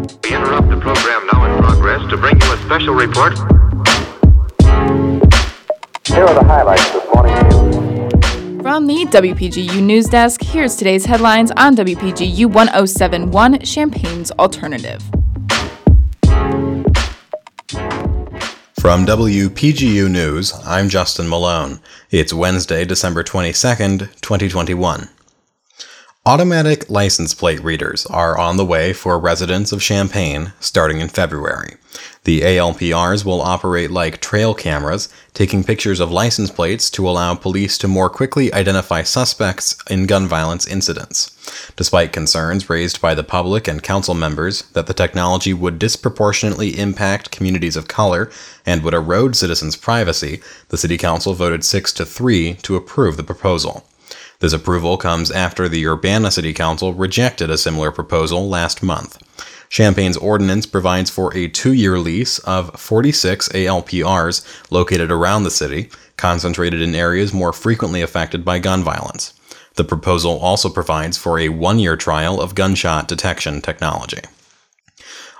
[0.00, 3.36] We interrupt the program now in progress to bring you a special report.
[6.06, 8.62] Here are the highlights this morning's news.
[8.62, 15.02] From the WPGU News Desk, here's today's headlines on WPGU 1071 Champaign's Alternative.
[18.80, 21.78] From WPGU News, I'm Justin Malone.
[22.10, 25.10] It's Wednesday, December 22nd, 2021.
[26.26, 31.76] Automatic license plate readers are on the way for residents of Champaign starting in February.
[32.24, 37.78] The ALPRs will operate like trail cameras, taking pictures of license plates to allow police
[37.78, 41.30] to more quickly identify suspects in gun violence incidents.
[41.74, 47.30] Despite concerns raised by the public and council members that the technology would disproportionately impact
[47.30, 48.30] communities of color
[48.66, 53.24] and would erode citizens' privacy, the City Council voted 6 to 3 to approve the
[53.24, 53.86] proposal.
[54.40, 59.18] This approval comes after the Urbana City Council rejected a similar proposal last month.
[59.68, 65.90] Champaign's ordinance provides for a two year lease of 46 ALPRs located around the city,
[66.16, 69.34] concentrated in areas more frequently affected by gun violence.
[69.74, 74.22] The proposal also provides for a one year trial of gunshot detection technology.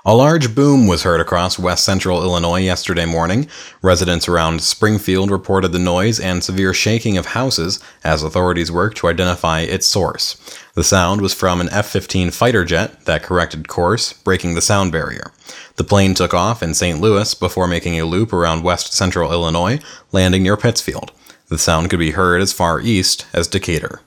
[0.03, 3.47] A large boom was heard across west central Illinois yesterday morning.
[3.83, 9.09] Residents around Springfield reported the noise and severe shaking of houses as authorities worked to
[9.09, 10.37] identify its source.
[10.73, 14.91] The sound was from an F 15 fighter jet that corrected course, breaking the sound
[14.91, 15.31] barrier.
[15.75, 16.99] The plane took off in St.
[16.99, 19.79] Louis before making a loop around west central Illinois,
[20.11, 21.11] landing near Pittsfield.
[21.49, 24.01] The sound could be heard as far east as Decatur.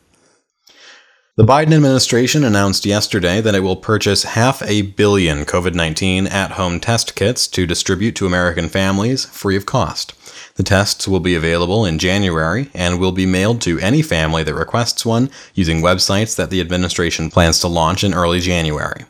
[1.36, 6.52] The Biden administration announced yesterday that it will purchase half a billion COVID 19 at
[6.52, 10.14] home test kits to distribute to American families free of cost.
[10.54, 14.54] The tests will be available in January and will be mailed to any family that
[14.54, 19.04] requests one using websites that the administration plans to launch in early January.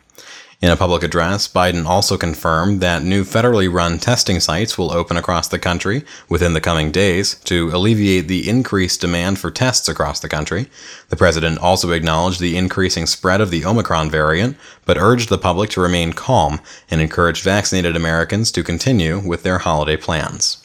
[0.64, 5.18] In a public address, Biden also confirmed that new federally run testing sites will open
[5.18, 10.20] across the country within the coming days to alleviate the increased demand for tests across
[10.20, 10.70] the country.
[11.10, 14.56] The president also acknowledged the increasing spread of the Omicron variant,
[14.86, 19.58] but urged the public to remain calm and encouraged vaccinated Americans to continue with their
[19.58, 20.63] holiday plans.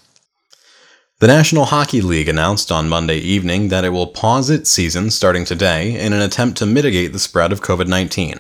[1.20, 5.44] The National Hockey League announced on Monday evening that it will pause its season starting
[5.44, 8.40] today in an attempt to mitigate the spread of COVID 19.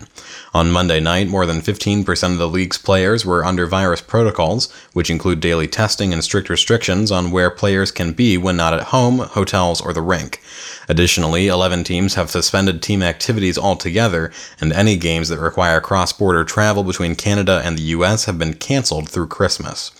[0.53, 5.09] On Monday night, more than 15% of the league's players were under virus protocols, which
[5.09, 9.19] include daily testing and strict restrictions on where players can be when not at home,
[9.19, 10.41] hotels, or the rink.
[10.87, 14.31] Additionally, 11 teams have suspended team activities altogether,
[14.61, 18.53] and any games that require cross border travel between Canada and the US have been
[18.53, 19.91] canceled through Christmas.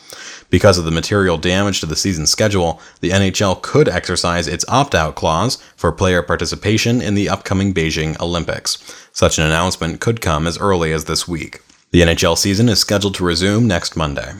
[0.49, 2.68] Because of the material damage to the season schedule,
[2.99, 8.19] the NHL could exercise its opt out clause for player participation in the upcoming Beijing
[8.19, 8.77] Olympics.
[9.13, 11.61] Such an announcement could come as early as this week.
[11.91, 14.33] The NHL season is scheduled to resume next Monday.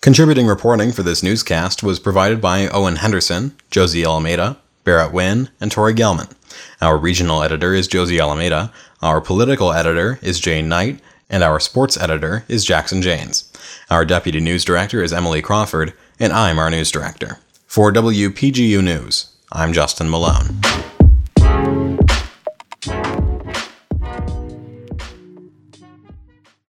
[0.00, 5.70] Contributing reporting for this newscast was provided by Owen Henderson, Josie Alameda, Barrett Wynn, and
[5.70, 6.32] Tori Gelman.
[6.80, 11.00] Our regional editor is Josie Alameda, our political editor is Jane Knight,
[11.32, 13.50] and our sports editor is Jackson Janes.
[13.90, 17.38] Our deputy news director is Emily Crawford, and I'm our news director.
[17.66, 20.60] For WPGU News, I'm Justin Malone.